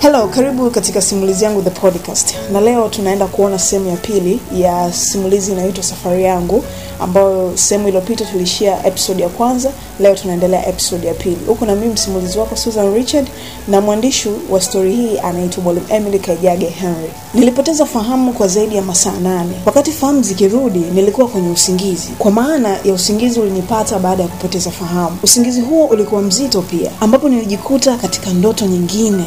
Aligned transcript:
Hello, 0.00 0.26
karibu 0.28 0.70
katika 0.70 1.00
simulizi 1.02 1.44
yangu 1.44 1.62
the 1.62 1.70
podcast, 1.70 2.34
na 2.52 2.60
leo 2.60 2.88
tunaenda 2.88 3.26
kuona 3.26 3.58
sehemu 3.58 3.88
ya 3.90 3.96
pili 3.96 4.40
ya 4.56 4.92
simulizi 4.92 5.52
inayoitwa 5.52 5.84
Safari 5.84 6.24
Yangu, 6.24 6.64
ambayo 7.00 7.52
sehemu 7.54 7.88
iliyopita 7.88 8.24
tulishia 8.24 8.86
episode 8.86 9.22
ya 9.22 9.28
kwanza. 9.28 9.70
Leo 10.00 10.14
tunaendelea 10.14 10.68
episode 10.68 11.06
ya 11.06 11.14
pili, 11.14 11.38
huku 11.46 11.66
na 11.66 11.74
mimi 11.74 11.92
msimulizi 11.92 12.38
wako 12.38 12.56
Susan 12.56 12.94
Richard, 12.94 13.26
na 13.68 13.80
mwandishi 13.80 14.28
wa 14.50 14.60
stori 14.60 14.92
hii 14.96 15.18
anaitwa 15.18 15.62
Mwalimu 15.64 15.86
Emily 15.88 16.18
Kaijage 16.18 16.66
Henry. 16.66 17.10
Nilipoteza 17.34 17.86
fahamu 17.86 18.32
kwa 18.32 18.48
zaidi 18.48 18.76
ya 18.76 18.82
masaa 18.82 19.18
nane. 19.22 19.52
Wakati 19.66 19.92
fahamu 19.92 20.22
zikirudi, 20.22 20.78
nilikuwa 20.78 21.28
kwenye 21.28 21.48
usingizi, 21.50 22.08
kwa 22.18 22.30
maana 22.30 22.68
ya 22.84 22.92
usingizi 22.94 23.40
ulinipata 23.40 23.98
baada 23.98 24.22
ya 24.22 24.28
kupoteza 24.28 24.70
fahamu. 24.70 25.16
Usingizi 25.22 25.60
huo 25.60 25.86
ulikuwa 25.86 26.22
mzito 26.22 26.62
pia, 26.62 26.90
ambapo 27.00 27.28
nilijikuta 27.28 27.96
katika 27.96 28.30
ndoto 28.30 28.66
nyingine 28.66 29.24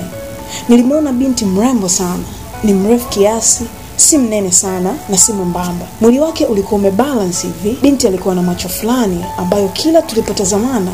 Nilimwona 0.70 1.14
binti 1.14 1.46
mrembo 1.46 1.90
sana, 1.90 2.24
ni 2.64 2.74
mrefu 2.74 3.08
kiasi, 3.10 3.64
si 3.98 4.18
mnene 4.18 4.52
sana 4.52 4.94
na 5.10 5.18
si 5.18 5.34
mwembamba. 5.34 5.86
Mwili 6.02 6.20
wake 6.20 6.46
ulikuwa 6.46 6.80
umebalance 6.80 7.48
hivi. 7.48 7.78
Binti 7.82 8.08
alikuwa 8.08 8.36
na 8.36 8.42
macho 8.42 8.70
fulani 8.70 9.26
ambayo 9.38 9.68
kila 9.68 10.02
tulipotazamana 10.02 10.92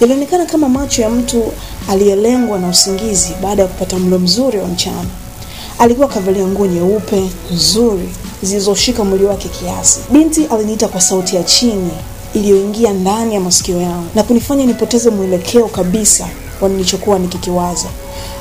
yalionekana 0.00 0.46
kama 0.46 0.68
macho 0.68 1.02
ya 1.02 1.10
mtu 1.10 1.42
aliyelengwa 1.88 2.58
na 2.58 2.68
usingizi 2.68 3.28
baada 3.42 3.62
ya 3.62 3.68
kupata 3.68 3.98
mlo 3.98 4.18
mzuri 4.18 4.58
wa 4.58 4.66
mchana. 4.68 5.04
Alikuwa 5.78 6.08
kavalia 6.08 6.46
nguo 6.46 6.66
nyeupe 6.66 7.30
nzuri 7.54 8.08
zilizoshika 8.42 9.04
mwili 9.04 9.24
wake 9.24 9.48
kiasi. 9.48 10.00
Binti 10.10 10.46
aliniita 10.46 10.88
kwa 10.88 11.00
sauti 11.00 11.36
ya 11.36 11.42
chini 11.42 11.90
iliyoingia 12.34 12.92
ndani 12.92 13.34
ya 13.34 13.40
masikio 13.40 13.80
yangu 13.80 14.06
na 14.14 14.22
kunifanya 14.22 14.66
nipoteze 14.66 15.10
mwelekeo 15.10 15.66
kabisa 15.68 16.28
wa 16.62 16.68
nilichokuwa 16.68 17.18
nikikiwaza. 17.18 17.88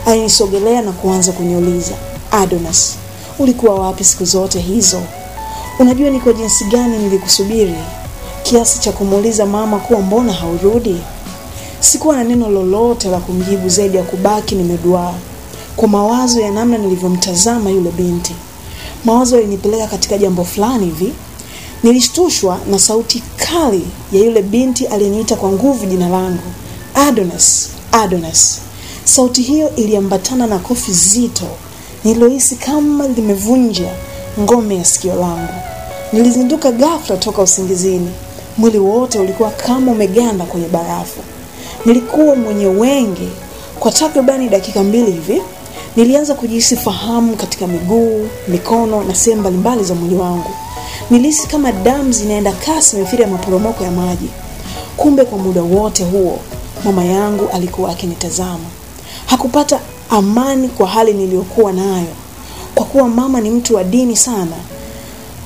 Alinisogelea 0.05 0.81
na 0.81 0.91
kuanza 0.91 1.31
kuniuliza, 1.31 1.94
Adonas, 2.31 2.95
ulikuwa 3.39 3.75
wapi 3.75 4.03
siku 4.03 4.25
zote 4.25 4.59
hizo? 4.59 5.02
Unajua 5.80 6.09
ni 6.09 6.19
kwa 6.19 6.33
jinsi 6.33 6.66
gani 6.66 6.97
nilikusubiri 6.97 7.75
kiasi 8.44 8.80
cha 8.80 8.91
kumuuliza 8.91 9.45
mama 9.45 9.80
kuwa 9.80 10.02
mbona 10.02 10.33
haurudi? 10.33 10.97
Sikuwa 11.80 12.16
na 12.16 12.23
neno 12.23 12.50
lolote 12.50 13.09
la 13.09 13.17
kumjibu 13.19 13.69
zaidi 13.69 13.97
ya 13.97 14.03
kubaki 14.03 14.56
nimeduaa 14.56 15.13
kwa 15.75 15.88
mawazo 15.88 16.39
ya 16.41 16.52
namna 16.52 16.78
nilivyomtazama 16.78 17.69
yule 17.69 17.91
binti. 17.91 18.35
Mawazo 19.06 19.35
yalinipeleka 19.35 19.88
katika 19.88 20.17
jambo 20.17 20.44
fulani 20.44 20.85
hivi. 20.85 21.13
Nilishtushwa 21.83 22.59
na 22.72 22.80
sauti 22.80 23.23
kali 23.38 23.88
ya 24.11 24.19
yule 24.22 24.41
binti 24.41 24.85
aliyeniita 24.88 25.35
kwa 25.35 25.52
nguvu 25.52 25.85
jina 25.85 26.09
langu, 26.09 26.41
Adonas, 26.95 27.69
Adonas. 27.92 28.59
Sauti 29.03 29.42
hiyo 29.42 29.75
iliambatana 29.75 30.47
na 30.47 30.59
kofi 30.59 30.92
zito 30.94 31.45
nililohisi 32.03 32.56
kama 32.56 33.08
limevunja 33.08 33.89
ngome 34.39 34.75
ya 34.75 34.86
sikio 34.86 35.16
langu. 35.16 35.53
Nilizinduka 36.14 36.72
ghafla 36.72 37.17
toka 37.17 37.42
usingizini. 37.42 38.12
Mwili 38.58 38.78
wote 38.80 39.19
ulikuwa 39.19 39.50
kama 39.50 39.92
umeganda 39.92 40.45
kwenye 40.45 40.67
barafu. 40.67 41.19
Nilikuwa 41.86 42.36
mwenye 42.36 42.66
wenge 42.66 43.28
kwa 43.80 43.92
takribani 43.92 44.50
dakika 44.50 44.84
mbili 44.84 45.12
hivi. 45.12 45.42
Nilianza 45.95 46.34
kujihisi 46.34 46.75
fahamu 46.78 47.36
katika 47.36 47.67
miguu, 47.67 48.28
mikono 48.47 49.03
na 49.03 49.16
sehemu 49.16 49.42
mbalimbali 49.42 49.84
za 49.84 49.94
mwili 49.95 50.16
wangu. 50.16 50.52
Nilihisi 51.09 51.47
kama 51.47 51.72
damu 51.72 52.12
zinaenda 52.12 52.52
kasi 52.52 52.95
mithili 52.97 53.22
ya 53.22 53.28
maporomoko 53.28 53.84
ya 53.84 53.92
maji. 53.92 54.30
Kumbe 54.97 55.23
kwa 55.25 55.38
muda 55.38 55.62
wote 55.62 56.03
huo 56.03 56.39
mama 56.86 57.03
yangu 57.06 57.50
alikuwa 57.53 57.92
akinitazama. 57.92 58.66
Hakupata 59.25 59.80
amani 60.09 60.68
kwa 60.68 60.88
hali 60.88 61.14
niliyokuwa 61.14 61.72
nayo. 61.72 62.08
Kwa 62.75 62.86
kuwa 62.86 63.08
mama 63.09 63.42
ni 63.42 63.50
mtu 63.50 63.75
wa 63.75 63.84
dini 63.84 64.16
sana, 64.18 64.56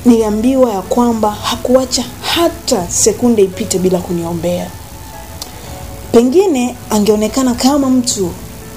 niliambiwa 0.05 0.71
ya 0.71 0.81
kwamba 0.81 1.31
hakuacha 1.31 2.03
hata 2.21 2.87
sekunde 2.89 3.41
ipite 3.43 3.79
bila 3.79 3.99
kuniombea. 3.99 4.67
Pengine 6.11 6.75
angeonekana 6.89 7.53
kama 7.53 7.89
mtu 7.89 8.29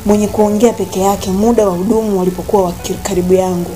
mwenye 0.06 0.28
kuongea 0.28 0.72
peke 0.72 1.00
yake 1.00 1.30
muda 1.30 1.66
wa 1.68 1.74
hudumu 1.76 2.18
walipokuwa 2.18 2.72
karibu 3.02 3.34
yangu, 3.34 3.70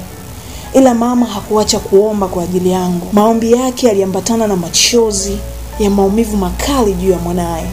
ila 0.75 0.94
mama 0.94 1.26
hakuacha 1.26 1.78
kuomba 1.78 2.26
kwa 2.28 2.42
ajili 2.42 2.71
yangu. 2.71 3.06
Maombi 3.12 3.53
yake 3.53 3.87
yaliambatana 3.87 4.47
na 4.47 4.56
machozi 4.56 5.38
ya 5.78 5.91
maumivu 5.91 6.37
makali 6.37 6.92
juu 6.92 7.10
ya 7.10 7.19
mwanaye. 7.19 7.66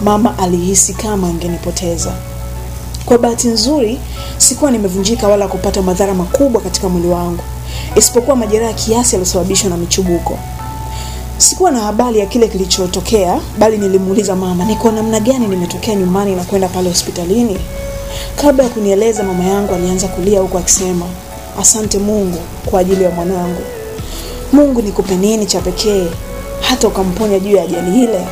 Mama 0.00 0.38
alihisi 0.38 0.94
kama 0.94 1.28
angenipoteza. 1.28 2.12
Kwa 3.06 3.18
bahati 3.18 3.48
nzuri, 3.48 4.00
sikuwa 4.38 4.70
nimevunjika 4.70 5.28
wala 5.28 5.48
kupata 5.48 5.82
madhara 5.82 6.14
makubwa 6.14 6.60
katika 6.62 6.88
mwili 6.88 7.08
wangu, 7.08 7.42
isipokuwa 7.96 8.36
majeraha 8.36 8.72
kiasi 8.72 9.14
yaliyosababishwa 9.14 9.70
na 9.70 9.76
michubuko. 9.76 10.38
Sikuwa 11.38 11.70
na 11.70 11.80
habari 11.80 12.18
ya 12.18 12.26
kile 12.26 12.48
kilichotokea, 12.48 13.40
bali 13.58 13.78
nilimuuliza 13.78 14.36
mama 14.36 14.64
ni 14.64 14.76
kwa 14.76 14.92
namna 14.92 15.20
gani 15.20 15.46
nimetokea 15.46 15.94
nyumbani 15.94 16.36
na 16.36 16.44
kwenda 16.44 16.68
pale 16.68 16.88
hospitalini. 16.88 17.58
Kabla 18.36 18.64
ya 18.64 18.70
kunieleza, 18.70 19.22
mama 19.22 19.44
yangu 19.44 19.74
alianza 19.74 20.08
kulia 20.08 20.40
huku 20.40 20.58
akisema, 20.58 21.06
asante 21.60 21.98
Mungu 21.98 22.38
kwa 22.66 22.80
ajili 22.80 23.04
ya 23.04 23.10
mwanangu. 23.10 23.62
Mungu 24.52 24.82
nikupe 24.82 25.14
nini 25.16 25.46
cha 25.46 25.60
pekee 25.60 26.06
hata 26.60 26.88
ukamponya 26.88 27.38
juu 27.38 27.56
ya 27.56 27.62
ajali 27.62 28.02
ile? 28.02 28.26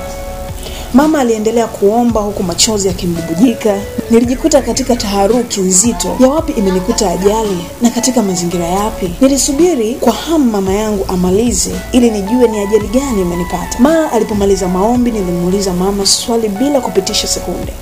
Mama 0.94 1.18
aliendelea 1.20 1.66
kuomba 1.66 2.20
huku 2.20 2.42
machozi 2.42 2.88
yakimbubujika. 2.88 3.78
Nilijikuta 4.10 4.62
katika 4.62 4.96
taharuki 4.96 5.60
nzito 5.60 6.16
ya 6.20 6.28
wapi 6.28 6.52
imenikuta 6.52 7.10
ajali 7.10 7.66
na 7.82 7.90
katika 7.90 8.22
mazingira 8.22 8.66
yapi. 8.66 9.10
Nilisubiri 9.20 9.94
kwa 9.94 10.12
hamu 10.12 10.44
mama 10.50 10.72
yangu 10.74 11.04
amalize 11.08 11.70
ili 11.92 12.10
nijue 12.10 12.48
ni 12.48 12.58
ajali 12.58 12.88
gani 12.88 13.20
imenipata. 13.22 13.78
Mara 13.78 14.12
alipomaliza 14.12 14.68
maombi, 14.68 15.10
nilimuuliza 15.10 15.72
mama 15.72 16.06
swali 16.06 16.48
bila 16.48 16.80
kupitisha 16.80 17.26
sekunde, 17.28 17.72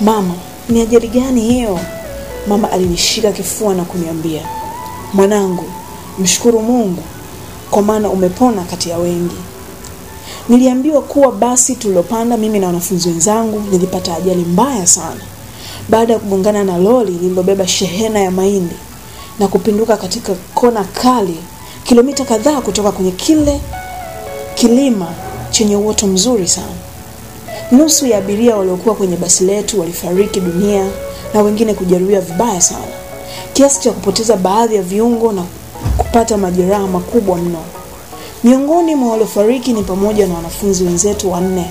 mama, 0.00 0.34
ni 0.68 0.80
ajali 0.80 1.08
gani 1.08 1.40
hiyo? 1.40 1.78
Mama 2.46 2.72
alinishika 2.72 3.32
kifua 3.32 3.74
na 3.74 3.84
kuniambia, 3.84 4.42
mwanangu, 5.12 5.64
mshukuru 6.18 6.60
Mungu 6.60 7.02
kwa 7.70 7.82
maana 7.82 8.08
umepona 8.10 8.62
kati 8.62 8.90
ya 8.90 8.98
wengi. 8.98 9.36
Niliambiwa 10.48 11.02
kuwa 11.02 11.32
basi 11.32 11.76
tulilopanda 11.76 12.36
mimi 12.36 12.58
na 12.58 12.66
wanafunzi 12.66 13.08
wenzangu 13.08 13.60
nilipata 13.70 14.16
ajali 14.16 14.42
mbaya 14.44 14.86
sana 14.86 15.20
baada 15.88 16.12
ya 16.12 16.18
kugongana 16.18 16.64
na 16.64 16.78
lori 16.78 17.10
lililobeba 17.12 17.68
shehena 17.68 18.20
ya 18.20 18.30
mahindi 18.30 18.74
na 19.38 19.48
kupinduka 19.48 19.96
katika 19.96 20.34
kona 20.54 20.84
kali 20.84 21.36
kilomita 21.84 22.24
kadhaa 22.24 22.60
kutoka 22.60 22.92
kwenye 22.92 23.10
kile 23.10 23.60
kilima 24.54 25.06
chenye 25.50 25.76
uoto 25.76 26.06
mzuri 26.06 26.48
sana. 26.48 26.66
Nusu 27.72 28.06
ya 28.06 28.18
abiria 28.18 28.56
waliokuwa 28.56 28.94
kwenye 28.94 29.16
basi 29.16 29.44
letu 29.44 29.80
walifariki 29.80 30.40
dunia 30.40 30.86
na 31.34 31.42
wengine 31.42 31.74
kujeruhiwa 31.74 32.20
vibaya 32.20 32.60
sana 32.60 32.84
kiasi 33.52 33.80
cha 33.80 33.92
kupoteza 33.92 34.36
baadhi 34.36 34.74
ya 34.74 34.82
viungo 34.82 35.32
na 35.32 35.44
kupata 35.98 36.36
majeraha 36.36 36.86
makubwa 36.86 37.36
mno. 37.36 37.58
Miongoni 38.44 38.94
mwa 38.94 39.10
waliofariki 39.10 39.72
ni 39.72 39.82
pamoja 39.82 40.26
na 40.26 40.34
wanafunzi 40.34 40.84
wenzetu 40.84 41.32
wanne. 41.32 41.64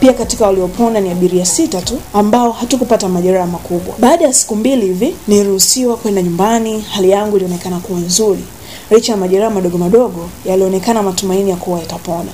Pia 0.00 0.12
katika 0.12 0.46
waliopona 0.46 1.00
ni 1.00 1.10
abiria 1.10 1.44
sita 1.46 1.82
tu 1.82 1.98
ambao 2.12 2.50
hatukupata 2.52 3.08
majeraha 3.08 3.46
makubwa. 3.46 3.94
Baada 3.98 4.24
ya 4.24 4.32
siku 4.32 4.56
mbili 4.56 4.86
hivi 4.86 5.16
niliruhusiwa 5.28 5.96
kwenda 5.96 6.22
nyumbani. 6.22 6.80
Hali 6.80 7.10
yangu 7.10 7.36
ilionekana 7.36 7.78
kuwa 7.80 7.98
nzuri, 8.00 8.44
licha 8.90 9.12
ya 9.12 9.18
majeraha 9.18 9.50
madogo 9.54 9.78
madogo 9.78 10.28
yalionekana 10.44 11.02
matumaini 11.02 11.50
ya 11.50 11.56
kuwa 11.56 11.80
yatapona. 11.80 12.30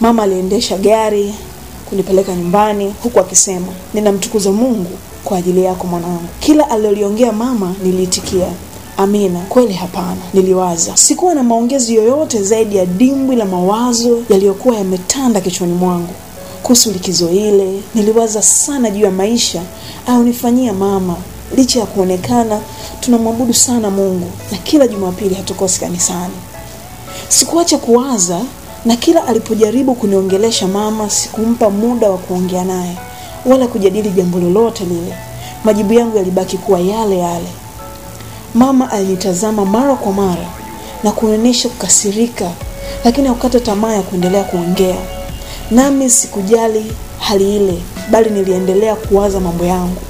Mama 0.00 0.22
aliendesha 0.22 0.76
gari 0.78 1.34
kunipeleka 1.88 2.34
nyumbani 2.34 2.94
huku 3.02 3.20
akisema, 3.20 3.66
ninamtukuza 3.94 4.52
Mungu 4.52 4.90
kwa 5.24 5.38
ajili 5.38 5.64
yako 5.64 5.86
mwanangu. 5.86 6.28
Kila 6.40 6.70
aliloliongea 6.70 7.32
mama 7.32 7.74
niliitikia 7.82 8.46
Amina. 8.96 9.40
Kweli 9.48 9.72
hapana, 9.74 10.16
niliwaza. 10.34 10.96
Sikuwa 10.96 11.34
na 11.34 11.42
maongezi 11.42 11.94
yoyote 11.94 12.42
zaidi 12.42 12.76
ya 12.76 12.86
dimbwi 12.86 13.36
la 13.36 13.44
mawazo 13.44 14.22
yaliyokuwa 14.28 14.76
yametanda 14.76 15.40
kichwani 15.40 15.72
mwangu 15.72 16.14
kuhusu 16.62 16.90
likizo 16.92 17.30
ile. 17.30 17.80
Niliwaza 17.94 18.42
sana 18.42 18.90
juu 18.90 19.04
ya 19.04 19.10
maisha 19.10 19.62
ayonifanyia 20.06 20.72
mama, 20.72 21.16
licha 21.56 21.80
ya 21.80 21.86
kuonekana 21.86 22.60
tunamwabudu 23.00 23.54
sana 23.54 23.90
Mungu 23.90 24.30
na 24.52 24.58
kila 24.58 24.88
Jumapili 24.88 25.34
hatukosi 25.34 25.80
kanisani. 25.80 26.34
Sikuacha 27.28 27.78
kuwaza, 27.78 28.40
na 28.84 28.96
kila 28.96 29.26
alipojaribu 29.26 29.94
kuniongelesha 29.94 30.68
mama, 30.68 31.10
sikumpa 31.10 31.70
muda 31.70 32.10
wa 32.10 32.18
kuongea 32.18 32.64
naye 32.64 32.96
wala 33.46 33.66
kujadili 33.66 34.10
jambo 34.10 34.38
lolote 34.38 34.84
lile. 34.84 35.14
Majibu 35.64 35.92
yangu 35.92 36.16
yalibaki 36.16 36.58
kuwa 36.58 36.80
yale 36.80 37.18
yale. 37.18 37.46
Mama 38.54 38.90
alinitazama 38.92 39.64
mara 39.64 39.94
kwa 39.94 40.12
mara 40.12 40.46
na 41.04 41.12
kuonyesha 41.12 41.68
kukasirika, 41.68 42.50
lakini 43.04 43.28
hakukata 43.28 43.60
tamaa 43.60 43.92
ya 43.92 44.02
kuendelea 44.02 44.44
kuongea 44.44 44.96
nami. 45.70 46.10
Sikujali 46.10 46.92
hali 47.18 47.56
ile, 47.56 47.78
bali 48.10 48.30
niliendelea 48.30 48.94
kuwaza 48.96 49.40
mambo 49.40 49.64
yangu. 49.64 50.00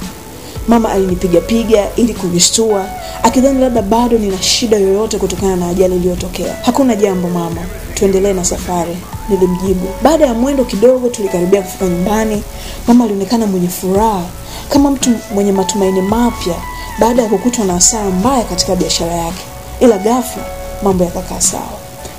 Mama 0.67 0.91
alinipigapiga 0.91 1.87
ili 1.95 2.13
kunishtua, 2.13 2.85
akidhani 3.23 3.61
labda 3.61 3.81
bado 3.81 4.17
nina 4.17 4.41
shida 4.41 4.77
yoyote 4.77 5.17
kutokana 5.17 5.55
na 5.55 5.67
ajali 5.67 5.95
iliyotokea. 5.95 6.55
Hakuna 6.65 6.95
jambo 6.95 7.29
mama, 7.29 7.61
tuendelee 7.93 8.33
na 8.33 8.45
safari, 8.45 8.97
nilimjibu. 9.29 9.87
Baada 10.03 10.25
ya 10.25 10.33
mwendo 10.33 10.63
kidogo, 10.65 11.09
tulikaribia 11.09 11.61
kufika 11.61 11.85
nyumbani. 11.85 12.43
Mama 12.87 13.03
alionekana 13.03 13.45
mwenye 13.47 13.67
furaha, 13.67 14.21
kama 14.69 14.91
mtu 14.91 15.09
mwenye 15.33 15.51
matumaini 15.51 16.01
mapya 16.01 16.55
baada 16.99 17.21
ya 17.23 17.29
kukutwa 17.29 17.65
na 17.65 17.73
hasara 17.73 18.09
mbaya 18.09 18.43
katika 18.43 18.75
biashara 18.75 19.11
yake, 19.13 19.43
ila 19.79 19.97
ghafla 19.97 20.43
mambo 20.83 21.03
yakakaa 21.03 21.41
sawa. 21.41 21.63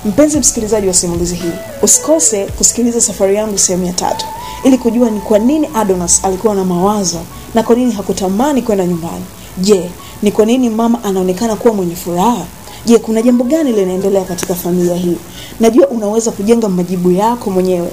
Mpenzi 0.05 0.39
msikilizaji 0.39 0.87
wa 0.87 0.93
simulizi 0.93 1.35
hii, 1.35 1.51
usikose 1.81 2.45
kusikiliza 2.45 3.01
safari 3.01 3.35
yangu 3.35 3.57
sehemu 3.57 3.85
ya 3.85 3.93
tatu 3.93 4.25
ili 4.63 4.77
kujua 4.77 5.09
ni 5.09 5.19
kwa 5.19 5.39
nini 5.39 5.69
Adonas 5.75 6.19
alikuwa 6.25 6.55
na 6.55 6.63
mawazo 6.65 7.19
na 7.53 7.63
kwa 7.63 7.75
nini 7.75 7.91
hakutamani 7.91 8.61
kwenda 8.61 8.85
nyumbani. 8.85 9.23
Je, 9.57 9.89
ni 10.21 10.31
kwa 10.31 10.45
nini 10.45 10.69
mama 10.69 11.03
anaonekana 11.03 11.55
kuwa 11.55 11.73
mwenye 11.73 11.95
furaha? 11.95 12.45
Je, 12.85 12.97
kuna 12.99 13.21
jambo 13.21 13.43
gani 13.43 13.71
linaendelea 13.73 14.23
katika 14.23 14.55
familia 14.55 14.95
hii? 14.95 15.17
Najua 15.59 15.87
unaweza 15.87 16.31
kujenga 16.31 16.69
majibu 16.69 17.11
yako 17.11 17.49
mwenyewe, 17.51 17.89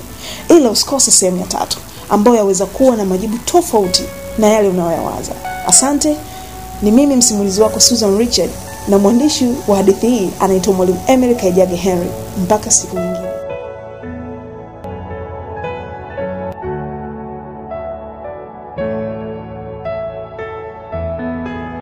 ila 0.49 0.71
usikose 0.71 1.11
sehemu 1.11 1.39
ya 1.41 1.47
tatu 1.47 1.79
ambayo 2.11 2.37
yaweza 2.37 2.67
kuwa 2.67 2.97
na 2.97 3.05
majibu 3.05 3.39
tofauti 3.39 4.03
na 4.39 4.47
yale 4.47 4.69
unayoyawaza. 4.69 5.33
Asante. 5.67 6.17
Ni 6.85 6.91
mimi 6.91 7.17
msimulizi 7.17 7.61
wako 7.63 7.81
Susan 7.81 8.19
Richard 8.19 8.51
na 8.89 8.99
mwandishi 8.99 9.49
wa 9.69 9.77
hadithi 9.77 10.09
hii 10.09 10.31
anaitwa 10.41 10.73
Mwalimu 10.75 10.99
Emily 11.07 11.35
Kaijage 11.35 11.77
Henry. 11.77 12.09
Mpaka 12.43 12.71
siku 12.71 12.97
nyingine. 12.97 13.34